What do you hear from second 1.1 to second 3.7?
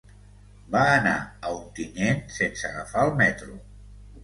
a Ontinyent sense agafar el metro.